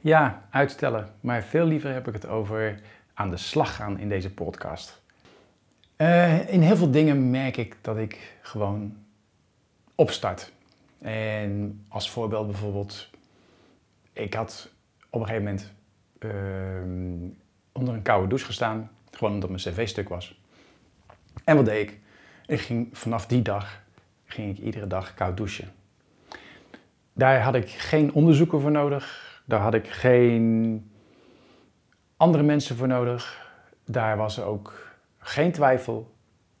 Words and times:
Ja, 0.00 0.48
uitstellen. 0.50 1.08
Maar 1.20 1.42
veel 1.42 1.66
liever 1.66 1.92
heb 1.92 2.08
ik 2.08 2.12
het 2.12 2.26
over 2.26 2.80
aan 3.14 3.30
de 3.30 3.36
slag 3.36 3.76
gaan 3.76 3.98
in 3.98 4.08
deze 4.08 4.34
podcast. 4.34 5.02
Eh, 5.96 6.52
in 6.52 6.60
heel 6.60 6.76
veel 6.76 6.90
dingen 6.90 7.30
merk 7.30 7.56
ik 7.56 7.76
dat 7.80 7.96
ik 7.96 8.36
gewoon 8.40 8.96
opstart. 9.94 10.52
En 10.98 11.84
als 11.88 12.10
voorbeeld 12.10 12.46
bijvoorbeeld, 12.46 13.10
ik 14.12 14.34
had 14.34 14.70
op 15.10 15.20
een 15.20 15.26
gegeven 15.26 15.44
moment 15.44 15.72
ehm, 16.18 17.38
onder 17.72 17.94
een 17.94 18.02
koude 18.02 18.28
douche 18.28 18.46
gestaan, 18.46 18.90
gewoon 19.10 19.34
omdat 19.34 19.48
mijn 19.48 19.62
cv 19.62 19.88
stuk 19.88 20.08
was. 20.08 20.40
En 21.44 21.56
wat 21.56 21.64
deed 21.64 21.88
ik? 21.88 21.98
Ik 22.46 22.60
ging 22.60 22.88
vanaf 22.92 23.26
die 23.26 23.42
dag 23.42 23.82
ging 24.24 24.58
ik 24.58 24.64
iedere 24.64 24.86
dag 24.86 25.14
koud 25.14 25.36
douchen. 25.36 25.72
Daar 27.12 27.40
had 27.40 27.54
ik 27.54 27.68
geen 27.68 28.12
onderzoeken 28.12 28.60
voor 28.60 28.70
nodig. 28.70 29.25
Daar 29.48 29.60
had 29.60 29.74
ik 29.74 29.88
geen 29.88 30.90
andere 32.16 32.42
mensen 32.42 32.76
voor 32.76 32.86
nodig. 32.86 33.50
Daar 33.84 34.16
was 34.16 34.40
ook 34.40 34.96
geen 35.18 35.52
twijfel. 35.52 36.14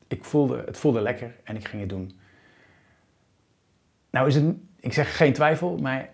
Ik 0.06 0.24
voelde, 0.24 0.62
het 0.66 0.76
voelde 0.76 1.00
lekker 1.00 1.34
en 1.44 1.56
ik 1.56 1.68
ging 1.68 1.80
het 1.80 1.90
doen. 1.90 2.18
Nou 4.10 4.26
is 4.26 4.34
het, 4.34 4.54
ik 4.80 4.92
zeg 4.92 5.16
geen 5.16 5.32
twijfel, 5.32 5.76
maar 5.76 6.08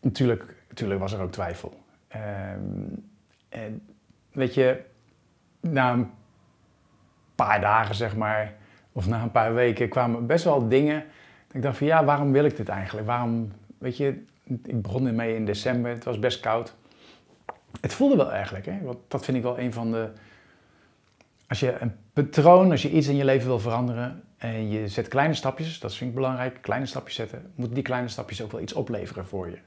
natuurlijk, 0.00 0.56
natuurlijk 0.68 1.00
was 1.00 1.12
er 1.12 1.20
ook 1.20 1.32
twijfel. 1.32 1.80
Ehm, 2.08 2.60
en 3.48 3.86
weet 4.32 4.54
je, 4.54 4.84
na 5.60 5.92
een 5.92 6.10
paar 7.34 7.60
dagen 7.60 7.94
zeg 7.94 8.16
maar, 8.16 8.54
of 8.92 9.06
na 9.06 9.22
een 9.22 9.30
paar 9.30 9.54
weken 9.54 9.88
kwamen 9.88 10.26
best 10.26 10.44
wel 10.44 10.68
dingen. 10.68 11.04
Ik 11.52 11.62
dacht 11.62 11.76
van 11.76 11.86
ja, 11.86 12.04
waarom 12.04 12.32
wil 12.32 12.44
ik 12.44 12.56
dit 12.56 12.68
eigenlijk? 12.68 13.06
Waarom, 13.06 13.52
weet 13.78 13.96
je, 13.96 14.24
ik 14.44 14.82
begon 14.82 15.06
ermee 15.06 15.34
in 15.34 15.44
december, 15.44 15.90
het 15.90 16.04
was 16.04 16.18
best 16.18 16.40
koud. 16.40 16.74
Het 17.80 17.94
voelde 17.94 18.16
wel 18.16 18.32
eigenlijk, 18.32 18.66
hè? 18.66 18.80
Want 18.82 18.98
dat 19.08 19.24
vind 19.24 19.36
ik 19.36 19.42
wel 19.42 19.58
een 19.58 19.72
van 19.72 19.90
de. 19.90 20.10
Als 21.48 21.60
je 21.60 21.76
een 21.80 21.96
patroon, 22.12 22.70
als 22.70 22.82
je 22.82 22.90
iets 22.90 23.06
in 23.06 23.16
je 23.16 23.24
leven 23.24 23.46
wil 23.46 23.58
veranderen 23.58 24.22
en 24.36 24.68
je 24.68 24.88
zet 24.88 25.08
kleine 25.08 25.34
stapjes, 25.34 25.78
dat 25.78 25.94
vind 25.94 26.10
ik 26.10 26.16
belangrijk, 26.16 26.58
kleine 26.62 26.86
stapjes 26.86 27.14
zetten, 27.14 27.52
moeten 27.54 27.74
die 27.74 27.84
kleine 27.84 28.08
stapjes 28.08 28.42
ook 28.42 28.52
wel 28.52 28.60
iets 28.60 28.72
opleveren 28.72 29.26
voor 29.26 29.50
je. 29.50 29.58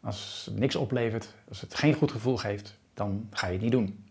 Als 0.00 0.42
het 0.50 0.58
niks 0.58 0.76
oplevert, 0.76 1.34
als 1.48 1.60
het 1.60 1.74
geen 1.74 1.94
goed 1.94 2.10
gevoel 2.10 2.36
geeft, 2.36 2.78
dan 2.94 3.28
ga 3.30 3.46
je 3.46 3.52
het 3.52 3.62
niet 3.62 3.72
doen. 3.72 4.04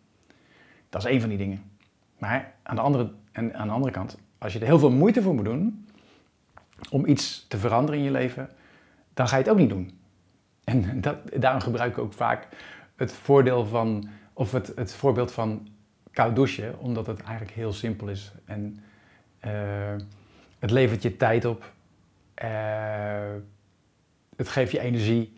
Dat 0.90 1.04
is 1.04 1.10
één 1.10 1.20
van 1.20 1.30
die 1.30 1.38
dingen. 1.38 1.72
Maar 2.18 2.54
aan 2.64 2.76
de 2.76 2.82
andere, 2.82 3.12
en 3.32 3.56
aan 3.56 3.68
de 3.68 3.74
andere 3.74 3.92
kant, 3.92 4.18
als 4.38 4.54
je 4.54 4.60
er 4.60 4.66
heel 4.66 4.80
veel 4.80 4.92
moeite 4.92 5.22
voor 5.22 5.36
moet 5.36 5.46
doen 5.46 5.88
om 6.90 7.06
iets 7.06 7.46
te 7.48 7.58
veranderen 7.58 8.00
in 8.00 8.06
je 8.06 8.12
leven, 8.12 8.50
dan 9.18 9.28
ga 9.28 9.38
je 9.38 9.44
het 9.44 9.52
ook 9.52 9.58
niet 9.58 9.70
doen. 9.70 10.00
En 10.64 11.02
dat, 11.02 11.18
daarom 11.38 11.62
gebruik 11.62 11.92
ik 11.92 11.98
ook 11.98 12.14
vaak 12.14 12.48
het 12.96 13.14
voordeel 13.14 13.66
van, 13.66 14.10
of 14.34 14.52
het, 14.52 14.72
het 14.76 14.94
voorbeeld 14.94 15.32
van 15.32 15.68
koud 16.12 16.36
douchen, 16.36 16.80
omdat 16.80 17.08
het 17.08 17.22
eigenlijk 17.22 17.52
heel 17.52 17.74
simpel 17.74 18.08
is. 18.08 18.32
En 18.46 18.80
uh, 19.46 19.52
het 20.60 20.72
levert 20.72 21.02
je 21.02 21.18
tijd 21.18 21.46
op. 21.46 21.74
Uh, 22.44 22.50
het 24.36 24.50
geeft 24.50 24.72
je 24.72 24.80
energie. 24.80 25.38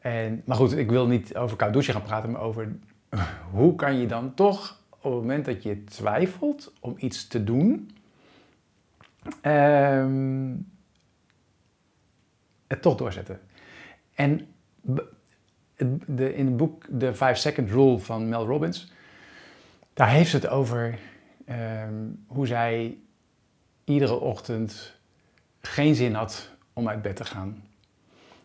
En, 0.00 0.42
maar 0.44 0.56
goed, 0.56 0.76
ik 0.76 0.90
wil 0.90 1.06
niet 1.06 1.36
over 1.36 1.56
koud 1.56 1.72
douchen 1.72 1.92
gaan 1.94 2.02
praten, 2.02 2.30
maar 2.30 2.40
over 2.40 2.76
hoe 3.56 3.74
kan 3.74 3.98
je 3.98 4.06
dan 4.06 4.34
toch 4.34 4.80
op 4.90 5.12
het 5.12 5.20
moment 5.20 5.44
dat 5.44 5.62
je 5.62 5.84
twijfelt 5.84 6.72
om 6.80 6.94
iets 6.96 7.26
te 7.26 7.44
doen, 7.44 7.90
uh, 9.42 10.06
het 12.74 12.82
toch 12.82 12.96
doorzetten. 12.96 13.40
En 14.14 14.46
de, 16.06 16.34
in 16.34 16.46
het 16.46 16.56
boek 16.56 16.86
The 16.98 17.14
5 17.14 17.38
Second 17.38 17.70
Rule 17.70 17.98
van 17.98 18.28
Mel 18.28 18.46
Robbins, 18.46 18.92
daar 19.92 20.10
heeft 20.10 20.30
ze 20.30 20.36
het 20.36 20.46
over 20.46 20.98
ehm, 21.46 21.94
hoe 22.26 22.46
zij 22.46 22.98
iedere 23.84 24.14
ochtend 24.20 24.98
geen 25.60 25.94
zin 25.94 26.14
had 26.14 26.50
om 26.72 26.88
uit 26.88 27.02
bed 27.02 27.16
te 27.16 27.24
gaan. 27.24 27.64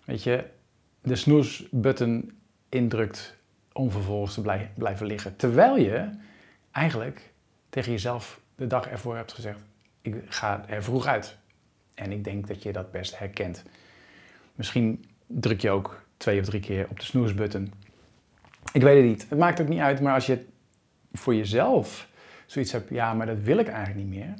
Weet 0.05 0.23
je, 0.23 0.45
de 1.01 1.15
snoesbutton 1.15 2.31
indrukt 2.69 3.37
om 3.73 3.91
vervolgens 3.91 4.33
te 4.33 4.41
blijven 4.75 5.05
liggen. 5.05 5.35
Terwijl 5.35 5.77
je 5.77 6.09
eigenlijk 6.71 7.31
tegen 7.69 7.91
jezelf 7.91 8.41
de 8.55 8.67
dag 8.67 8.87
ervoor 8.87 9.15
hebt 9.15 9.33
gezegd, 9.33 9.59
ik 10.01 10.15
ga 10.25 10.63
er 10.67 10.83
vroeg 10.83 11.05
uit. 11.05 11.37
En 11.93 12.11
ik 12.11 12.23
denk 12.23 12.47
dat 12.47 12.63
je 12.63 12.71
dat 12.71 12.91
best 12.91 13.17
herkent. 13.17 13.63
Misschien 14.59 15.05
druk 15.27 15.61
je 15.61 15.69
ook 15.69 16.05
twee 16.17 16.39
of 16.39 16.45
drie 16.45 16.61
keer 16.61 16.87
op 16.89 16.99
de 16.99 17.05
snoesbutton. 17.05 17.73
Ik 18.73 18.81
weet 18.81 18.95
het 18.95 19.05
niet. 19.05 19.29
Het 19.29 19.39
maakt 19.39 19.61
ook 19.61 19.67
niet 19.67 19.79
uit, 19.79 20.01
maar 20.01 20.13
als 20.13 20.25
je 20.25 20.45
voor 21.13 21.35
jezelf 21.35 22.07
zoiets 22.45 22.71
hebt, 22.71 22.89
ja, 22.89 23.13
maar 23.13 23.25
dat 23.25 23.39
wil 23.39 23.57
ik 23.57 23.67
eigenlijk 23.67 24.07
niet 24.07 24.19
meer. 24.19 24.33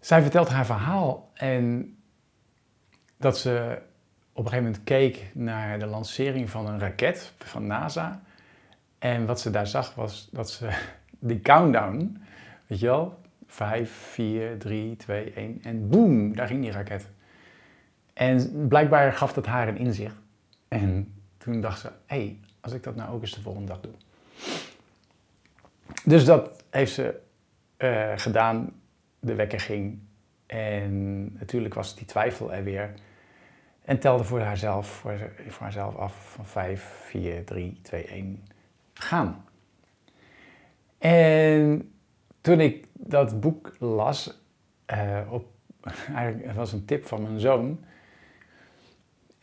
Zij 0.00 0.22
vertelt 0.22 0.48
haar 0.48 0.66
verhaal 0.66 1.30
en 1.34 1.96
dat 3.16 3.38
ze 3.38 3.78
op 4.32 4.44
een 4.44 4.50
gegeven 4.50 4.64
moment 4.64 4.84
keek 4.84 5.30
naar 5.32 5.78
de 5.78 5.86
lancering 5.86 6.50
van 6.50 6.66
een 6.66 6.78
raket 6.78 7.32
van 7.38 7.66
NASA. 7.66 8.22
En 8.98 9.26
wat 9.26 9.40
ze 9.40 9.50
daar 9.50 9.66
zag 9.66 9.94
was 9.94 10.28
dat 10.32 10.50
ze 10.50 10.68
die 11.18 11.40
countdown, 11.40 12.22
weet 12.66 12.80
je 12.80 12.86
wel, 12.86 13.18
5, 13.46 13.90
4, 13.90 14.58
3, 14.58 14.96
2, 14.96 15.32
1 15.32 15.60
en 15.62 15.88
boom, 15.88 16.36
daar 16.36 16.46
ging 16.46 16.62
die 16.62 16.72
raket. 16.72 17.12
En 18.14 18.66
blijkbaar 18.68 19.12
gaf 19.12 19.32
dat 19.32 19.46
haar 19.46 19.68
een 19.68 19.76
inzicht. 19.76 20.16
En 20.68 21.14
toen 21.38 21.60
dacht 21.60 21.80
ze, 21.80 21.86
hé, 21.86 22.16
hey, 22.16 22.38
als 22.60 22.72
ik 22.72 22.82
dat 22.82 22.96
nou 22.96 23.12
ook 23.12 23.20
eens 23.20 23.34
de 23.34 23.40
volgende 23.40 23.68
dag 23.68 23.80
doe. 23.80 23.92
Dus 26.04 26.24
dat 26.24 26.64
heeft 26.70 26.92
ze 26.92 27.20
uh, 27.78 28.12
gedaan. 28.16 28.72
De 29.20 29.34
wekker 29.34 29.60
ging. 29.60 29.98
En 30.46 31.22
natuurlijk 31.38 31.74
was 31.74 31.96
die 31.96 32.06
twijfel 32.06 32.52
er 32.52 32.64
weer. 32.64 32.94
En 33.84 33.98
telde 33.98 34.24
voor 34.24 34.40
haarzelf, 34.40 34.86
voor, 34.86 35.30
voor 35.48 35.62
haarzelf 35.62 35.96
af 35.96 36.32
van 36.32 36.46
5, 36.46 36.82
4, 36.82 37.44
3, 37.44 37.78
2, 37.82 38.04
1, 38.04 38.44
gaan. 38.94 39.44
En 40.98 41.92
toen 42.40 42.60
ik 42.60 42.86
dat 42.92 43.40
boek 43.40 43.76
las, 43.78 44.40
uh, 44.92 45.20
op, 45.30 45.46
eigenlijk 46.14 46.52
was 46.52 46.72
een 46.72 46.84
tip 46.84 47.06
van 47.06 47.22
mijn 47.22 47.40
zoon, 47.40 47.84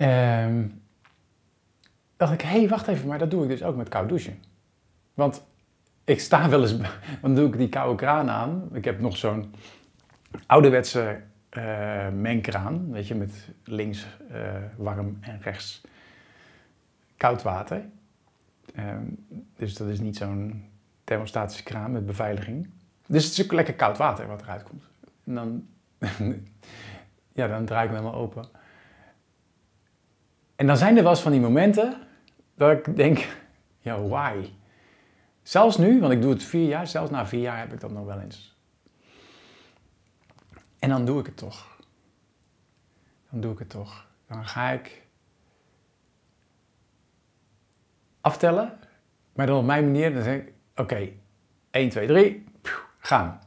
uh, 0.02 0.64
dacht 2.18 2.34
ik, 2.34 2.42
hé, 2.42 2.60
hey, 2.60 2.68
wacht 2.68 2.88
even, 2.88 3.08
maar 3.08 3.20
dat 3.20 3.32
doe 3.32 3.44
ik 3.44 3.50
dus 3.50 3.64
ook 3.64 3.76
met 3.76 3.90
koud 3.90 4.10
douchen. 4.10 4.44
Want 5.14 5.44
ik 6.04 6.20
sta 6.20 6.50
wel 6.50 6.62
eens, 6.62 6.76
dan 7.22 7.36
doe 7.36 7.48
ik 7.48 7.58
die 7.58 7.70
koude 7.70 7.96
kraan 7.96 8.30
aan. 8.30 8.70
Ik 8.74 8.86
heb 8.86 9.00
nog 9.00 9.18
zo'n 9.18 9.54
ouderwetse 10.46 11.22
uh, 11.58 12.10
mengkraan, 12.10 12.92
weet 12.92 13.08
je, 13.08 13.16
met 13.16 13.50
links 13.64 14.08
uh, 14.32 14.38
warm 14.76 15.18
en 15.22 15.40
rechts 15.42 15.82
koud 17.18 17.42
water. 17.42 17.82
Uh, 18.76 18.86
dus 19.56 19.76
dat 19.76 19.88
is 19.88 20.00
niet 20.00 20.18
zo'n 20.18 20.66
thermostatische 21.04 21.64
kraan 21.64 21.92
met 21.92 22.06
beveiliging. 22.06 22.70
Dus 23.06 23.24
het 23.24 23.34
is 23.34 23.44
ook 23.44 23.52
lekker 23.52 23.74
koud 23.74 23.98
water 23.98 24.28
wat 24.28 24.42
eruit 24.42 24.64
komt. 24.64 24.84
En 25.24 25.36
dan, 25.36 25.68
ja, 27.40 27.48
dan 27.48 27.66
draai 27.66 27.88
ik 27.88 27.94
hem 27.94 28.00
helemaal 28.00 28.22
open. 28.22 28.46
En 30.62 30.68
dan 30.68 30.78
zijn 30.78 30.98
er 30.98 31.04
wel 31.04 31.12
eens 31.12 31.22
van 31.22 31.32
die 31.32 31.42
momenten 31.42 32.08
dat 32.56 32.72
ik 32.72 32.96
denk, 32.96 33.28
ja, 33.80 34.02
why? 34.02 34.50
Zelfs 35.42 35.78
nu, 35.78 36.00
want 36.00 36.14
ik 36.14 36.22
doe 36.22 36.32
het 36.32 36.44
vier 36.44 36.68
jaar, 36.68 36.88
zelfs 36.88 37.12
na 37.12 37.28
vier 37.28 37.42
jaar 37.42 37.58
heb 37.58 37.74
ik 37.74 37.80
dat 37.80 37.92
nog 37.92 38.06
wel 38.06 38.20
eens. 38.20 38.58
En 40.80 40.90
dan 40.90 41.06
doe 41.06 41.20
ik 41.20 41.26
het 41.26 41.38
toch. 41.38 41.78
Dan 43.30 43.42
doe 43.42 43.54
ik 43.54 43.60
het 43.60 43.70
toch. 43.70 44.08
Dan 44.28 44.48
ga 44.48 44.70
ik 44.70 45.02
aftellen, 48.22 48.80
maar 49.34 49.46
dan 49.46 49.58
op 49.58 49.66
mijn 49.66 49.85
manier. 49.85 50.14
Dan 50.14 50.24
zeg 50.24 50.35
ik, 50.35 50.53
oké, 50.76 51.09
1, 51.72 51.90
2, 51.90 52.08
3, 52.08 52.44
gaan. 52.97 53.40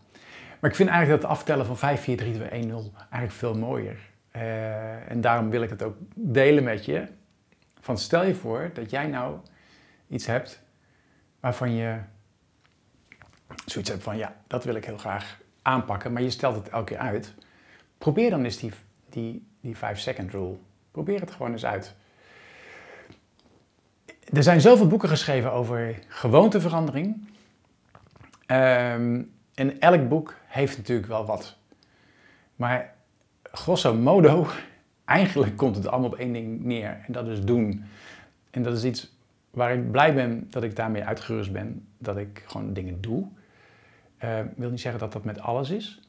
Maar 0.60 0.70
ik 0.70 0.76
vind 0.76 0.88
eigenlijk 0.88 1.22
dat 1.22 1.30
aftellen 1.30 1.66
van 1.66 1.76
5, 1.76 2.00
4, 2.00 2.16
3, 2.16 2.34
2, 2.34 2.48
1, 2.48 2.66
0 2.66 2.92
eigenlijk 2.96 3.32
veel 3.32 3.54
mooier. 3.54 4.12
Uh, 4.36 5.10
en 5.10 5.20
daarom 5.20 5.50
wil 5.50 5.62
ik 5.62 5.70
het 5.70 5.82
ook 5.82 5.96
delen 6.14 6.64
met 6.64 6.84
je. 6.84 7.06
Van 7.80 7.98
stel 7.98 8.24
je 8.24 8.34
voor 8.34 8.70
dat 8.74 8.90
jij 8.90 9.06
nou 9.06 9.38
iets 10.08 10.26
hebt 10.26 10.62
waarvan 11.40 11.74
je 11.74 11.98
zoiets 13.66 13.90
hebt 13.90 14.02
van 14.02 14.16
ja, 14.16 14.36
dat 14.46 14.64
wil 14.64 14.74
ik 14.74 14.84
heel 14.84 14.98
graag 14.98 15.38
aanpakken, 15.62 16.12
maar 16.12 16.22
je 16.22 16.30
stelt 16.30 16.56
het 16.56 16.68
elke 16.68 16.84
keer 16.84 16.98
uit. 16.98 17.34
Probeer 17.98 18.30
dan 18.30 18.44
eens 18.44 18.58
die, 18.58 18.72
die, 19.08 19.46
die 19.60 19.76
5 19.76 19.98
second 19.98 20.30
rule. 20.30 20.56
Probeer 20.90 21.20
het 21.20 21.30
gewoon 21.30 21.52
eens 21.52 21.64
uit. 21.64 21.94
Er 24.32 24.42
zijn 24.42 24.60
zoveel 24.60 24.86
boeken 24.86 25.08
geschreven 25.08 25.52
over 25.52 25.98
gewoonteverandering. 26.08 27.28
Um, 28.46 29.32
en 29.54 29.80
elk 29.80 30.08
boek 30.08 30.34
heeft 30.46 30.76
natuurlijk 30.76 31.08
wel 31.08 31.26
wat. 31.26 31.56
Maar 32.56 32.93
grosso 33.58 33.94
modo 33.94 34.46
eigenlijk 35.04 35.56
komt 35.56 35.76
het 35.76 35.86
allemaal 35.86 36.10
op 36.10 36.18
één 36.18 36.32
ding 36.32 36.64
neer. 36.64 37.02
En 37.06 37.12
dat 37.12 37.26
is 37.26 37.44
doen. 37.44 37.84
En 38.50 38.62
dat 38.62 38.76
is 38.76 38.84
iets 38.84 39.16
waar 39.50 39.74
ik 39.74 39.90
blij 39.90 40.14
ben 40.14 40.46
dat 40.50 40.62
ik 40.62 40.76
daarmee 40.76 41.04
uitgerust 41.04 41.52
ben, 41.52 41.86
dat 41.98 42.16
ik 42.16 42.44
gewoon 42.46 42.72
dingen 42.72 43.00
doe. 43.00 43.26
Uh, 44.24 44.40
wil 44.56 44.70
niet 44.70 44.80
zeggen 44.80 45.00
dat 45.00 45.12
dat 45.12 45.24
met 45.24 45.40
alles 45.40 45.70
is, 45.70 46.00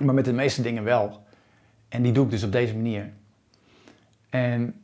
maar 0.00 0.14
met 0.14 0.24
de 0.24 0.32
meeste 0.32 0.62
dingen 0.62 0.84
wel. 0.84 1.22
En 1.88 2.02
die 2.02 2.12
doe 2.12 2.24
ik 2.24 2.30
dus 2.30 2.42
op 2.42 2.52
deze 2.52 2.74
manier. 2.74 3.12
En 4.30 4.80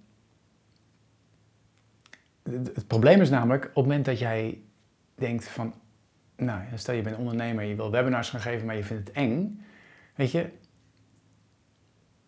het 2.42 2.86
probleem 2.86 3.20
is 3.20 3.30
namelijk, 3.30 3.64
op 3.64 3.74
het 3.74 3.84
moment 3.84 4.04
dat 4.04 4.18
jij 4.18 4.60
denkt 5.14 5.48
van, 5.48 5.74
nou, 6.36 6.62
stel 6.74 6.94
je 6.94 7.02
bent 7.02 7.16
ondernemer, 7.16 7.64
je 7.64 7.74
wil 7.74 7.90
webinars 7.90 8.30
gaan 8.30 8.40
geven, 8.40 8.66
maar 8.66 8.76
je 8.76 8.84
vindt 8.84 9.08
het 9.08 9.16
eng, 9.16 9.64
weet 10.14 10.30
je, 10.30 10.50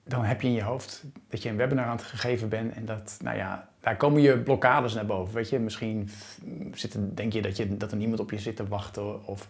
dan 0.08 0.24
heb 0.24 0.40
je 0.40 0.48
in 0.48 0.54
je 0.54 0.62
hoofd 0.62 1.04
dat 1.28 1.42
je 1.42 1.48
een 1.48 1.56
webinar 1.56 1.84
aan 1.84 1.96
het 1.96 2.02
gegeven 2.04 2.48
bent 2.48 2.74
en 2.74 2.84
dat, 2.84 3.18
nou 3.22 3.36
ja, 3.36 3.68
daar 3.80 3.96
komen 3.96 4.22
je 4.22 4.38
blokkades 4.38 4.94
naar 4.94 5.06
boven, 5.06 5.34
weet 5.34 5.48
je. 5.48 5.58
Misschien 5.58 6.10
zitten, 6.72 7.14
denk 7.14 7.32
je 7.32 7.42
dat, 7.42 7.56
je 7.56 7.76
dat 7.76 7.90
er 7.90 7.96
niemand 7.96 8.20
op 8.20 8.30
je 8.30 8.38
zit 8.38 8.56
te 8.56 8.68
wachten 8.68 9.26
of, 9.26 9.48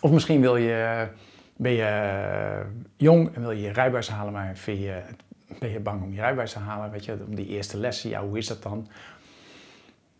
of 0.00 0.10
misschien 0.10 0.40
wil 0.40 0.56
je, 0.56 1.08
ben 1.56 1.72
je 1.72 2.62
jong 2.96 3.34
en 3.34 3.40
wil 3.40 3.50
je 3.50 3.62
je 3.62 3.72
rijbewijs 3.72 4.08
halen, 4.08 4.32
maar 4.32 4.58
je, 4.64 5.02
ben 5.58 5.70
je 5.70 5.80
bang 5.80 6.02
om 6.02 6.12
je 6.12 6.20
rijbewijs 6.20 6.52
te 6.52 6.58
halen, 6.58 6.90
weet 6.90 7.04
je, 7.04 7.16
om 7.26 7.34
die 7.34 7.46
eerste 7.46 7.76
lessen, 7.76 8.10
ja, 8.10 8.22
hoe 8.22 8.38
is 8.38 8.46
dat 8.46 8.62
dan? 8.62 8.88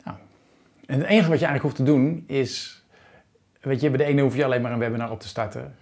Nou, 0.04 0.16
en 0.86 0.98
het 0.98 1.08
enige 1.08 1.30
wat 1.30 1.38
je 1.38 1.46
eigenlijk 1.46 1.62
hoeft 1.62 1.76
te 1.76 1.82
doen 1.82 2.24
is, 2.26 2.82
weet 3.60 3.80
je, 3.80 3.88
bij 3.88 3.98
de 3.98 4.04
ene 4.04 4.22
hoef 4.22 4.36
je 4.36 4.44
alleen 4.44 4.62
maar 4.62 4.72
een 4.72 4.78
webinar 4.78 5.10
op 5.10 5.20
te 5.20 5.28
starten. 5.28 5.74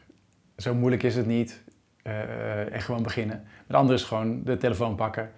Zo 0.57 0.75
moeilijk 0.75 1.03
is 1.03 1.17
het 1.17 1.27
niet. 1.27 1.63
Uh, 2.09 2.75
en 2.75 2.81
gewoon 2.81 3.03
beginnen. 3.03 3.45
De 3.67 3.77
andere 3.77 3.99
is 3.99 4.05
gewoon 4.05 4.45
de 4.45 4.57
telefoon 4.57 4.95
pakken. 4.95 5.31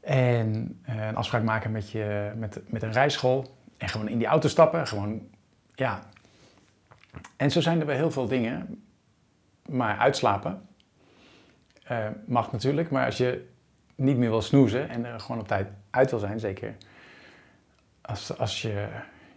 En 0.00 0.80
uh, 0.88 1.06
een 1.06 1.16
afspraak 1.16 1.42
maken 1.42 1.70
met, 1.70 1.90
je, 1.90 2.32
met, 2.36 2.60
met 2.66 2.82
een 2.82 2.92
rijschool. 2.92 3.56
En 3.76 3.88
gewoon 3.88 4.08
in 4.08 4.18
die 4.18 4.26
auto 4.26 4.48
stappen. 4.48 4.86
Gewoon, 4.86 5.28
ja. 5.74 6.02
En 7.36 7.50
zo 7.50 7.60
zijn 7.60 7.80
er 7.80 7.86
wel 7.86 7.96
heel 7.96 8.10
veel 8.10 8.26
dingen. 8.26 8.82
Maar 9.68 9.96
uitslapen 9.98 10.68
uh, 11.90 12.06
mag 12.26 12.52
natuurlijk. 12.52 12.90
Maar 12.90 13.04
als 13.04 13.16
je 13.16 13.48
niet 13.94 14.16
meer 14.16 14.30
wil 14.30 14.42
snoezen 14.42 14.88
en 14.88 15.04
er 15.04 15.20
gewoon 15.20 15.40
op 15.40 15.48
tijd 15.48 15.68
uit 15.90 16.10
wil 16.10 16.18
zijn, 16.18 16.40
zeker. 16.40 16.74
Als, 18.00 18.38
als 18.38 18.62
je, 18.62 18.86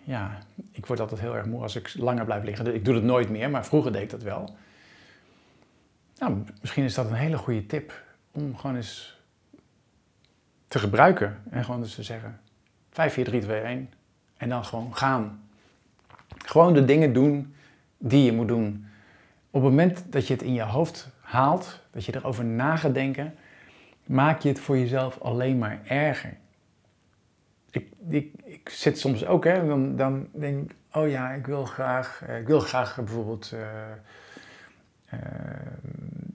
ja, 0.04 0.38
ik 0.72 0.86
word 0.86 1.00
altijd 1.00 1.19
heel 1.19 1.36
erg 1.36 1.45
moe 1.45 1.62
als 1.62 1.75
ik 1.75 1.94
langer 1.98 2.25
blijf 2.25 2.44
liggen. 2.44 2.75
Ik 2.75 2.86
doe 2.86 2.95
het 2.95 3.04
nooit 3.04 3.30
meer, 3.30 3.50
maar 3.50 3.66
vroeger 3.66 3.92
deed 3.92 4.01
ik 4.01 4.10
dat 4.10 4.24
wel. 4.24 4.56
Nou, 6.24 6.44
misschien 6.62 6.84
is 6.84 6.94
dat 6.94 7.06
een 7.06 7.14
hele 7.14 7.38
goede 7.38 7.66
tip 7.66 8.04
om 8.31 8.58
gewoon 8.58 8.75
eens 8.75 9.22
te 10.68 10.80
gebruiken. 10.80 11.42
En 11.50 11.64
gewoon 11.64 11.81
dus 11.81 11.96
te 11.96 12.04
zeggen 12.04 12.40
5, 12.92 13.14
4, 13.14 13.24
3, 13.24 13.42
2, 13.42 13.62
1. 13.62 13.90
En 14.38 14.50
dan 14.50 14.66
gewoon 14.66 14.96
gaan. 14.96 15.48
Gewoon 16.46 16.74
de 16.74 16.86
dingen 16.86 17.14
doen 17.14 17.56
die 17.98 18.24
je 18.24 18.31
moet 18.31 18.48
doen. 18.48 18.88
Op 19.50 19.62
het 19.62 19.70
moment 19.70 20.04
dat 20.10 20.28
je 20.28 20.34
het 20.34 20.44
in 20.44 20.54
je 20.54 20.62
hoofd 20.62 21.10
haalt, 21.20 21.80
dat 21.92 22.06
je 22.06 22.16
erover 22.16 22.46
na 22.46 22.76
gaat 22.76 22.94
denken, 22.94 23.36
maak 24.06 24.42
je 24.42 24.50
het 24.50 24.60
voor 24.60 24.78
jezelf 24.78 25.19
alleen 25.19 25.58
maar 25.58 25.80
erger. 25.86 26.38
Ik, 27.69 27.88
ik, 28.10 28.34
ik 28.44 28.69
zit 28.69 29.00
soms 29.00 29.26
ook, 29.26 29.44
hè, 29.44 29.68
dan, 29.68 29.96
dan 29.96 30.28
denk 30.31 30.72
ik, 30.72 30.76
oh 30.92 31.10
ja, 31.10 31.31
ik 31.31 31.46
wil 31.46 31.66
graag, 31.66 32.24
eh, 32.28 32.40
ik 32.40 32.48
wil 32.48 32.60
graag 32.60 32.96
bijvoorbeeld 32.96 33.52
uh, 33.54 33.60
uh, 35.14 35.19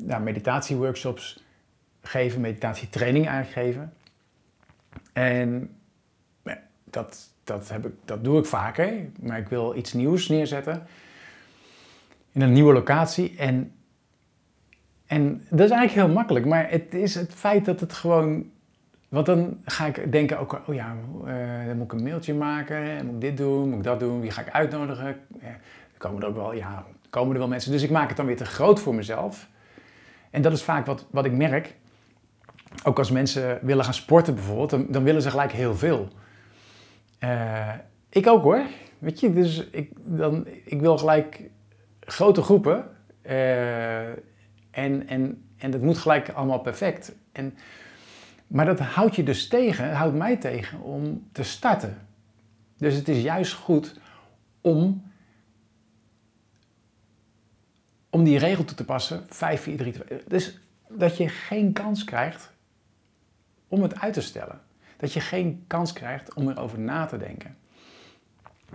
nou, 0.08 0.22
meditatieworkshops 0.22 1.44
geven, 2.02 2.40
meditatietraining 2.40 3.26
eigenlijk 3.26 3.66
geven. 3.66 3.92
En 5.12 5.76
dat, 6.84 7.30
dat, 7.44 7.68
heb 7.68 7.86
ik, 7.86 7.92
dat 8.04 8.24
doe 8.24 8.38
ik 8.38 8.44
vaker, 8.44 8.92
maar 9.20 9.38
ik 9.38 9.48
wil 9.48 9.76
iets 9.76 9.92
nieuws 9.92 10.28
neerzetten 10.28 10.86
in 12.32 12.40
een 12.40 12.52
nieuwe 12.52 12.72
locatie. 12.72 13.36
En, 13.38 13.72
en 15.06 15.44
dat 15.48 15.60
is 15.60 15.70
eigenlijk 15.70 16.06
heel 16.06 16.16
makkelijk, 16.16 16.46
maar 16.46 16.70
het 16.70 16.94
is 16.94 17.14
het 17.14 17.34
feit 17.34 17.64
dat 17.64 17.80
het 17.80 17.92
gewoon. 17.92 18.50
Want 19.08 19.26
dan 19.26 19.60
ga 19.64 19.86
ik 19.86 20.12
denken 20.12 20.38
ook, 20.38 20.60
oh 20.66 20.74
ja, 20.74 20.96
uh, 21.26 21.66
dan 21.66 21.76
moet 21.76 21.92
ik 21.92 21.98
een 21.98 22.02
mailtje 22.02 22.34
maken, 22.34 23.06
moet 23.06 23.14
ik 23.14 23.20
dit 23.20 23.36
doen, 23.36 23.68
moet 23.68 23.78
ik 23.78 23.84
dat 23.84 24.00
doen, 24.00 24.20
wie 24.20 24.30
ga 24.30 24.40
ik 24.40 24.50
uitnodigen? 24.50 25.20
Komen 25.96 26.22
er 26.22 26.28
ook 26.28 26.36
wel, 26.36 26.54
ja, 26.54 26.84
komen 27.10 27.32
er 27.32 27.38
wel 27.38 27.48
mensen. 27.48 27.72
Dus 27.72 27.82
ik 27.82 27.90
maak 27.90 28.08
het 28.08 28.16
dan 28.16 28.26
weer 28.26 28.36
te 28.36 28.44
groot 28.44 28.80
voor 28.80 28.94
mezelf. 28.94 29.48
En 30.30 30.42
dat 30.42 30.52
is 30.52 30.62
vaak 30.62 30.86
wat, 30.86 31.06
wat 31.10 31.24
ik 31.24 31.32
merk. 31.32 31.76
Ook 32.84 32.98
als 32.98 33.10
mensen 33.10 33.58
willen 33.62 33.84
gaan 33.84 33.94
sporten 33.94 34.34
bijvoorbeeld, 34.34 34.92
dan, 34.92 35.04
willen 35.04 35.22
ze 35.22 35.30
gelijk 35.30 35.52
heel 35.52 35.76
veel. 35.76 36.08
Uh, 37.24 37.74
ik 38.08 38.26
ook 38.26 38.42
hoor. 38.42 38.62
Weet 38.98 39.20
je, 39.20 39.32
dus 39.32 39.68
ik, 39.70 39.90
dan, 39.96 40.46
ik 40.64 40.80
wil 40.80 40.98
gelijk 40.98 41.42
grote 42.00 42.42
groepen. 42.42 42.84
Uh, 43.22 44.08
en, 44.70 45.08
en, 45.08 45.44
en 45.56 45.70
dat 45.70 45.80
moet 45.80 45.98
gelijk 45.98 46.28
allemaal 46.28 46.60
perfect. 46.60 47.14
En, 47.32 47.54
maar 48.46 48.64
dat 48.64 48.78
houdt 48.78 49.16
je 49.16 49.22
dus 49.22 49.48
tegen, 49.48 49.92
houdt 49.92 50.16
mij 50.16 50.36
tegen 50.36 50.80
om 50.80 51.28
te 51.32 51.42
starten. 51.42 51.98
Dus 52.76 52.94
het 52.94 53.08
is 53.08 53.22
juist 53.22 53.52
goed 53.52 54.00
om 54.60 55.07
om 58.10 58.24
die 58.24 58.38
regel 58.38 58.64
toe 58.64 58.76
te 58.76 58.84
passen, 58.84 59.26
5, 59.28 59.62
4, 59.62 59.76
3, 59.76 59.92
2. 59.92 60.20
Dus 60.26 60.58
dat 60.88 61.16
je 61.16 61.28
geen 61.28 61.72
kans 61.72 62.04
krijgt 62.04 62.52
om 63.68 63.82
het 63.82 64.00
uit 64.00 64.12
te 64.12 64.20
stellen. 64.20 64.60
Dat 64.96 65.12
je 65.12 65.20
geen 65.20 65.64
kans 65.66 65.92
krijgt 65.92 66.34
om 66.34 66.48
erover 66.48 66.78
na 66.78 67.06
te 67.06 67.16
denken. 67.16 67.56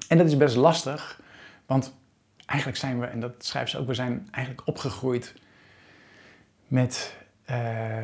En 0.07 0.17
dat 0.17 0.27
is 0.27 0.37
best 0.37 0.55
lastig, 0.55 1.21
want 1.65 1.93
eigenlijk 2.45 2.79
zijn 2.79 2.99
we, 2.99 3.05
en 3.05 3.19
dat 3.19 3.45
schrijft 3.45 3.71
ze 3.71 3.77
ook, 3.77 3.87
we 3.87 3.93
zijn 3.93 4.27
eigenlijk 4.31 4.67
opgegroeid 4.67 5.33
met. 6.67 7.15
Uh, 7.49 7.97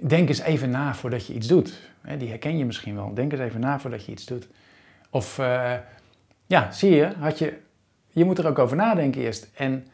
denk 0.00 0.28
eens 0.28 0.38
even 0.38 0.70
na 0.70 0.94
voordat 0.94 1.26
je 1.26 1.34
iets 1.34 1.46
doet. 1.46 1.90
Die 2.18 2.28
herken 2.28 2.58
je 2.58 2.64
misschien 2.64 2.94
wel. 2.94 3.14
Denk 3.14 3.32
eens 3.32 3.40
even 3.40 3.60
na 3.60 3.80
voordat 3.80 4.04
je 4.04 4.12
iets 4.12 4.24
doet. 4.24 4.48
Of 5.10 5.38
uh, 5.38 5.74
ja, 6.46 6.72
zie 6.72 6.90
je, 6.90 7.12
had 7.18 7.38
je, 7.38 7.58
je 8.10 8.24
moet 8.24 8.38
er 8.38 8.46
ook 8.46 8.58
over 8.58 8.76
nadenken 8.76 9.20
eerst. 9.20 9.50
En 9.54 9.86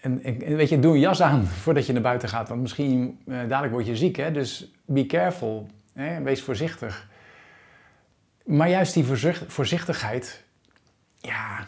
en, 0.00 0.22
en, 0.22 0.56
weet 0.56 0.68
je, 0.68 0.78
doe 0.78 0.94
een 0.94 1.00
jas 1.00 1.22
aan 1.22 1.46
voordat 1.64 1.86
je 1.86 1.92
naar 1.92 2.02
buiten 2.02 2.28
gaat, 2.28 2.48
want 2.48 2.60
misschien 2.60 3.20
uh, 3.26 3.38
dadelijk 3.38 3.72
word 3.72 3.86
je 3.86 3.96
ziek. 3.96 4.16
Hè? 4.16 4.32
Dus 4.32 4.72
be 4.84 5.06
careful, 5.06 5.66
hè? 5.92 6.22
wees 6.22 6.42
voorzichtig. 6.42 7.08
Maar 8.44 8.68
juist 8.68 8.94
die 8.94 9.04
voorzichtigheid, 9.46 10.44
ja, 11.20 11.66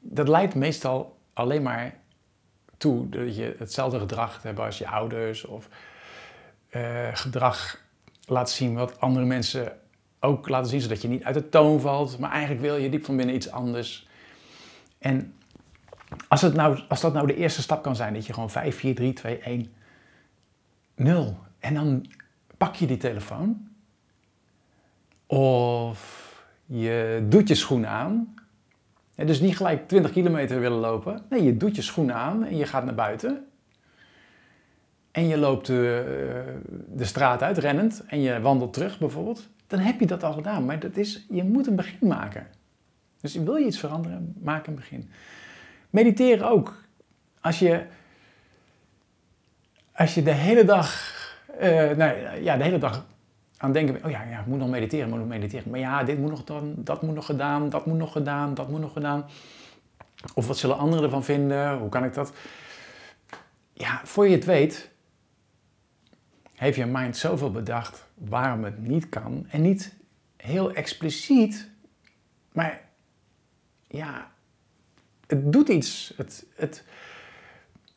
dat 0.00 0.28
leidt 0.28 0.54
meestal 0.54 1.16
alleen 1.32 1.62
maar 1.62 1.94
toe 2.76 3.08
dat 3.08 3.36
je 3.36 3.54
hetzelfde 3.58 3.98
gedrag 3.98 4.42
hebt 4.42 4.58
als 4.58 4.78
je 4.78 4.88
ouders 4.88 5.44
of 5.44 5.68
uh, 6.70 7.08
gedrag 7.12 7.84
laat 8.24 8.50
zien 8.50 8.74
wat 8.74 9.00
andere 9.00 9.26
mensen 9.26 9.78
ook 10.20 10.48
laten 10.48 10.70
zien, 10.70 10.80
zodat 10.80 11.02
je 11.02 11.08
niet 11.08 11.24
uit 11.24 11.34
de 11.34 11.48
toon 11.48 11.80
valt, 11.80 12.18
maar 12.18 12.30
eigenlijk 12.30 12.60
wil 12.60 12.76
je 12.76 12.88
diep 12.88 13.04
van 13.04 13.16
binnen 13.16 13.34
iets 13.34 13.50
anders. 13.50 14.08
En 14.98 15.34
als, 16.28 16.42
het 16.42 16.54
nou, 16.54 16.80
als 16.88 17.00
dat 17.00 17.12
nou 17.12 17.26
de 17.26 17.36
eerste 17.36 17.62
stap 17.62 17.82
kan 17.82 17.96
zijn, 17.96 18.14
dat 18.14 18.26
je 18.26 18.32
gewoon 18.32 18.50
5, 18.50 18.76
4, 18.76 18.94
3, 18.94 19.12
2, 19.12 19.38
1, 19.38 19.72
0. 20.94 21.38
En 21.58 21.74
dan 21.74 22.06
pak 22.56 22.74
je 22.74 22.86
die 22.86 22.96
telefoon. 22.96 23.68
Of 25.26 26.26
je 26.64 27.26
doet 27.28 27.48
je 27.48 27.54
schoenen 27.54 27.88
aan. 27.88 28.34
dus 29.14 29.40
niet 29.40 29.56
gelijk 29.56 29.88
20 29.88 30.12
kilometer 30.12 30.60
willen 30.60 30.78
lopen. 30.78 31.22
Nee, 31.30 31.42
je 31.42 31.56
doet 31.56 31.76
je 31.76 31.82
schoenen 31.82 32.14
aan 32.14 32.44
en 32.44 32.56
je 32.56 32.66
gaat 32.66 32.84
naar 32.84 32.94
buiten. 32.94 33.46
En 35.10 35.26
je 35.26 35.38
loopt 35.38 35.66
de, 35.66 36.04
eh, 36.06 36.70
de 36.96 37.04
straat 37.04 37.42
uit, 37.42 37.58
rennend. 37.58 38.04
En 38.06 38.20
je 38.20 38.40
wandelt 38.40 38.72
terug 38.72 38.98
bijvoorbeeld. 38.98 39.48
Dan 39.66 39.78
heb 39.78 40.00
je 40.00 40.06
dat 40.06 40.22
al 40.22 40.32
gedaan. 40.32 40.64
Maar 40.64 40.78
dat 40.78 40.96
is, 40.96 41.26
je 41.30 41.44
moet 41.44 41.66
een 41.66 41.76
begin 41.76 42.08
maken. 42.08 42.46
Dus 43.20 43.34
wil 43.34 43.56
je 43.56 43.66
iets 43.66 43.78
veranderen, 43.78 44.34
maak 44.42 44.66
een 44.66 44.74
begin. 44.74 45.10
Mediteren 45.96 46.48
ook. 46.48 46.74
Als 47.40 47.58
je, 47.58 47.86
als 49.92 50.14
je 50.14 50.22
de 50.22 50.32
hele 50.32 50.64
dag, 50.64 51.14
uh, 51.60 51.90
nou, 51.90 52.40
ja, 52.42 52.56
de 52.56 52.62
hele 52.64 52.78
dag 52.78 53.06
aan 53.56 53.72
denken 53.72 54.04
oh 54.04 54.10
ja, 54.10 54.22
ja, 54.22 54.40
ik 54.40 54.46
moet 54.46 54.58
nog 54.58 54.68
mediteren, 54.68 55.08
moet 55.08 55.18
nog 55.18 55.28
mediteren. 55.28 55.70
Maar 55.70 55.80
ja, 55.80 56.04
dit 56.04 56.18
moet 56.18 56.30
nog 56.30 56.44
dan, 56.44 56.74
dat 56.76 57.02
moet 57.02 57.14
nog 57.14 57.26
gedaan, 57.26 57.68
dat 57.68 57.86
moet 57.86 57.98
nog 57.98 58.12
gedaan, 58.12 58.54
dat 58.54 58.68
moet 58.68 58.80
nog 58.80 58.92
gedaan. 58.92 59.24
Of 60.34 60.46
wat 60.46 60.56
zullen 60.56 60.78
anderen 60.78 61.04
ervan 61.04 61.24
vinden? 61.24 61.78
Hoe 61.78 61.88
kan 61.88 62.04
ik 62.04 62.14
dat? 62.14 62.32
Ja, 63.72 64.00
voor 64.04 64.28
je 64.28 64.34
het 64.34 64.44
weet, 64.44 64.90
heeft 66.54 66.76
je 66.76 66.86
mind 66.86 67.16
zoveel 67.16 67.50
bedacht 67.50 68.04
waarom 68.14 68.64
het 68.64 68.78
niet 68.78 69.08
kan. 69.08 69.46
En 69.50 69.62
niet 69.62 69.96
heel 70.36 70.72
expliciet, 70.72 71.70
maar 72.52 72.80
ja, 73.86 74.34
het 75.26 75.52
doet 75.52 75.68
iets. 75.68 76.12
Het, 76.16 76.46
het, 76.54 76.84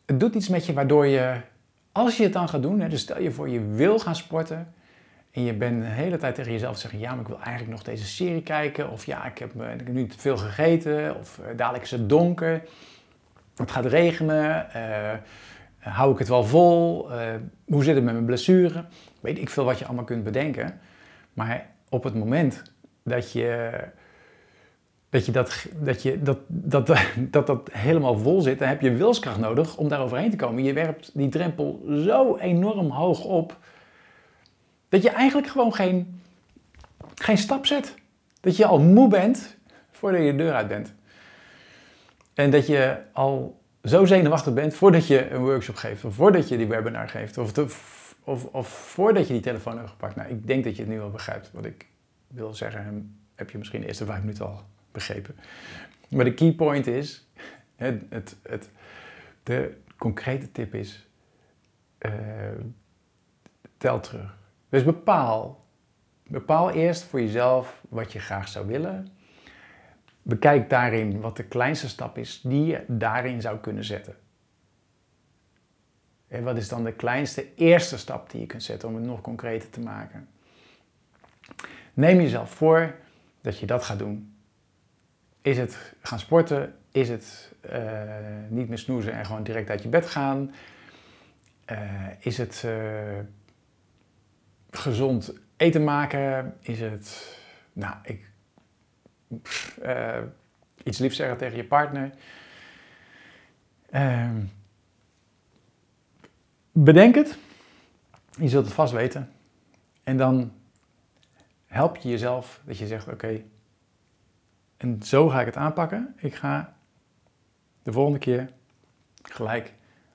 het 0.06 0.20
doet 0.20 0.36
iets 0.36 0.48
met 0.48 0.66
je 0.66 0.74
waardoor 0.74 1.06
je 1.06 1.42
als 1.92 2.18
je 2.18 2.24
het 2.24 2.34
dan 2.34 2.50
gaat 2.50 2.62
doen, 2.62 2.80
hè, 2.80 2.90
dus 2.90 3.02
stel 3.02 3.22
je 3.22 3.32
voor 3.32 3.50
je 3.50 3.66
wil 3.66 4.00
gaan 4.00 4.16
sporten 4.16 4.74
en 5.32 5.44
je 5.44 5.54
bent 5.54 5.82
de 5.82 5.88
hele 5.88 6.18
tijd 6.18 6.36
tegen 6.36 6.52
jezelf 6.52 6.76
te 6.76 6.82
zeggen, 6.82 7.00
ja, 7.00 7.12
maar 7.12 7.22
ik 7.22 7.28
wil 7.28 7.40
eigenlijk 7.42 7.72
nog 7.72 7.84
deze 7.84 8.06
serie 8.06 8.44
kijken, 8.44 8.90
of 8.90 9.06
ja, 9.06 9.26
ik 9.26 9.38
heb, 9.38 9.54
ik 9.54 9.62
heb 9.86 9.88
nu 9.88 10.08
te 10.08 10.20
veel 10.20 10.38
gegeten, 10.38 11.16
of 11.16 11.40
uh, 11.40 11.46
dadelijk 11.58 11.84
is 11.84 11.92
het 11.92 12.10
donker, 12.10 12.62
het 13.56 13.72
gaat 13.72 13.86
regenen, 13.86 14.68
uh, 14.76 15.14
hou 15.78 16.12
ik 16.12 16.20
het 16.20 16.28
wel 16.28 16.44
vol, 16.44 17.10
hoe 17.66 17.84
zit 17.84 17.96
het 17.96 18.04
met 18.04 18.14
mijn 18.14 18.26
blessure, 18.26 18.86
weet 19.20 19.38
ik 19.38 19.50
veel 19.50 19.64
wat 19.64 19.80
je 19.80 19.86
allemaal 19.86 20.04
kunt 20.04 20.24
bedenken, 20.24 20.80
maar 21.34 21.68
op 21.90 22.04
het 22.04 22.16
moment 22.16 22.64
dat 23.04 23.32
je 23.32 23.72
dat 25.10 25.26
je 25.26 25.32
dat, 25.32 25.66
dat, 25.76 26.02
je, 26.02 26.22
dat, 26.22 26.38
dat, 26.48 26.88
dat, 27.18 27.48
dat 27.48 27.70
helemaal 27.72 28.18
vol 28.18 28.42
zit, 28.42 28.60
dan 28.60 28.68
heb 28.68 28.82
je 28.82 28.94
wilskracht 28.94 29.40
nodig 29.40 29.78
om 29.78 29.88
daar 29.88 30.02
overheen 30.02 30.30
te 30.30 30.36
komen. 30.36 30.64
Je 30.64 30.74
werpt 30.74 31.12
die 31.14 31.30
drempel 31.30 31.84
zo 31.88 32.38
enorm 32.38 32.90
hoog 32.90 33.24
op, 33.24 33.58
dat 34.90 35.02
je 35.02 35.10
eigenlijk 35.10 35.48
gewoon 35.48 35.74
geen, 35.74 36.22
geen 37.16 37.38
stap 37.38 37.66
zet. 37.66 37.96
Dat 38.42 38.56
je 38.56 38.66
al 38.66 38.80
moe 38.80 39.10
bent 39.10 39.58
voordat 39.92 40.22
je 40.22 40.32
de 40.32 40.38
deur 40.38 40.54
uit 40.54 40.68
bent. 40.68 40.94
En 42.34 42.52
dat 42.52 42.68
je 42.68 42.98
al 43.12 43.60
zo 43.84 44.06
zenuwachtig 44.06 44.54
bent 44.54 44.74
voordat 44.74 45.08
je 45.08 45.30
een 45.30 45.42
workshop 45.42 45.76
geeft, 45.76 46.06
of 46.06 46.16
voordat 46.16 46.50
je 46.50 46.58
die 46.58 46.68
webinar 46.68 47.10
geeft, 47.10 47.38
of, 47.38 47.58
of, 48.24 48.46
of 48.52 48.68
voordat 48.68 49.28
je 49.28 49.34
die 49.34 49.42
telefoon 49.42 49.78
hebt 49.78 49.90
gepakt. 49.90 50.16
Nou, 50.16 50.30
ik 50.30 50.48
denk 50.48 50.64
dat 50.64 50.76
je 50.76 50.82
het 50.82 50.92
nu 50.92 51.02
al 51.02 51.10
begrijpt 51.10 51.50
wat 51.54 51.66
ik 51.66 51.88
wil 52.28 52.54
zeggen. 52.54 53.16
Heb 53.36 53.50
je 53.50 53.58
misschien 53.58 53.82
de 53.82 53.88
eerste 53.88 54.06
vijf 54.06 54.20
minuten 54.20 54.46
al 54.46 54.62
begrepen. 54.92 55.36
Maar 56.10 56.26
de 56.26 56.34
key 56.34 56.54
point 56.54 56.88
is, 56.88 57.28
het, 57.76 58.36
het, 58.44 58.70
de 59.44 59.78
concrete 59.98 60.52
tip 60.52 60.74
is, 60.74 61.08
uh, 62.00 62.12
tel 63.78 64.00
terug. 64.00 64.38
Dus 64.70 64.84
bepaal, 64.84 65.66
bepaal 66.28 66.72
eerst 66.72 67.04
voor 67.04 67.22
jezelf 67.22 67.82
wat 67.90 68.12
je 68.12 68.20
graag 68.20 68.48
zou 68.48 68.68
willen. 68.68 69.08
Bekijk 70.22 70.70
daarin 70.70 71.20
wat 71.20 71.38
de 71.38 71.44
kleinste 71.44 71.90
stap 71.90 72.18
is 72.18 72.42
die 72.42 72.66
je 72.66 72.84
daarin 72.88 73.42
zou 73.42 73.58
kunnen 73.58 73.84
zetten. 73.84 74.16
En 76.28 76.44
wat 76.44 76.58
is 76.58 76.70
dan 76.70 76.84
de 76.84 76.94
kleinste 76.94 77.54
eerste 77.56 77.98
stap 77.98 78.30
die 78.30 78.40
je 78.40 78.46
kunt 78.46 78.64
zetten 78.64 78.90
om 78.90 78.96
het 78.96 79.04
nog 79.04 79.22
concreter 79.22 79.70
te 79.70 79.80
maken? 79.80 80.30
Neem 81.94 82.22
jezelf 82.22 82.52
voor 82.52 82.96
dat 83.42 83.60
je 83.60 83.66
dat 83.66 83.84
gaat 83.84 84.00
doen. 84.00 84.39
Is 85.42 85.58
het 85.58 85.94
gaan 86.02 86.20
sporten? 86.20 86.76
Is 86.92 87.10
het 87.10 87.54
uh, 87.72 88.02
niet 88.48 88.68
meer 88.70 88.78
snoezen 88.78 89.14
en 89.14 89.26
gewoon 89.26 89.44
direct 89.44 89.70
uit 89.70 89.84
je 89.84 89.90
bed 89.90 90.06
gaan? 90.06 90.54
Uh, 91.72 92.08
is 92.20 92.38
het 92.38 92.64
uh, 92.66 93.20
gezond 94.72 95.34
eten 95.58 95.84
maken? 95.84 96.58
Is 96.62 96.80
het, 96.80 97.38
nou, 97.74 97.96
ik, 98.04 98.30
iets 100.84 100.98
liefs 100.98 101.16
zeggen 101.16 101.38
tegen 101.38 101.58
je 101.58 101.66
partner? 101.66 102.12
Ehm, 103.90 104.42
bedenk 106.72 107.16
het. 107.16 107.38
Je 108.40 108.50
zult 108.50 108.66
het 108.66 108.74
vast 108.74 108.94
weten. 108.94 109.32
En 110.04 110.18
dan 110.18 110.52
help 111.66 111.98
je 111.98 112.10
jezelf 112.10 112.62
dat 112.66 112.78
je 112.78 112.88
zegt: 112.88 113.08
Oké, 113.08 113.44
en 114.80 115.04
zo 115.04 115.30
ga 115.30 115.40
ik 115.40 115.46
het 115.46 115.56
aanpakken. 115.56 116.16
Ik 116.18 116.36
ga 116.36 116.76
de 117.84 117.92
volgende 117.92 118.20
keer 118.20 118.50
gelijk, 119.22 119.74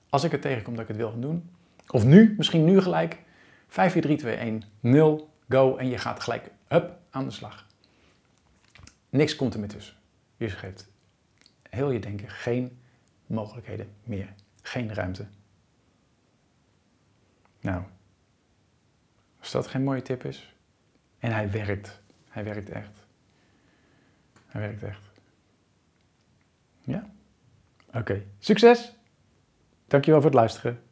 als 0.09 0.23
ik 0.23 0.31
het 0.31 0.41
tegenkom 0.41 0.73
dat 0.73 0.81
ik 0.81 0.87
het 0.87 0.97
wil 0.97 1.09
gaan 1.09 1.21
doen, 1.21 1.49
of 1.87 2.05
nu, 2.05 2.33
misschien 2.37 2.65
nu 2.65 2.81
gelijk, 2.81 3.21
5, 3.67 3.91
4, 3.91 4.01
3, 4.01 4.17
2, 4.17 4.35
1, 4.35 4.63
0, 4.79 5.29
go 5.49 5.75
en 5.77 5.87
je 5.87 5.97
gaat 5.97 6.19
gelijk, 6.19 6.51
hup, 6.67 6.97
aan 7.09 7.25
de 7.25 7.31
slag. 7.31 7.67
Niks 9.09 9.35
komt 9.35 9.53
er 9.53 9.59
meer 9.59 9.69
tussen. 9.69 9.95
Je 10.37 10.49
geeft 10.49 10.87
heel 11.69 11.91
je 11.91 11.99
denken 11.99 12.29
geen 12.29 12.79
mogelijkheden 13.25 13.87
meer, 14.03 14.33
geen 14.61 14.93
ruimte. 14.93 15.27
Nou, 17.61 17.83
als 19.39 19.51
dat 19.51 19.67
geen 19.67 19.83
mooie 19.83 20.01
tip 20.01 20.23
is, 20.23 20.55
en 21.19 21.31
hij 21.31 21.51
werkt, 21.51 22.01
hij 22.29 22.43
werkt 22.43 22.69
echt. 22.69 23.04
Hij 24.55 24.63
werkt 24.63 24.83
echt. 24.83 25.11
Ja? 26.81 27.09
Oké. 27.93 28.23
Succes! 28.39 28.95
Dankjewel 29.87 30.21
voor 30.21 30.29
het 30.29 30.39
luisteren. 30.39 30.83